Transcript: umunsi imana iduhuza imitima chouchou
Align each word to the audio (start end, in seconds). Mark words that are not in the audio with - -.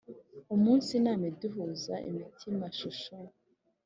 umunsi 0.55 0.89
imana 0.99 1.23
iduhuza 1.31 1.95
imitima 2.09 2.65
chouchou 2.77 3.27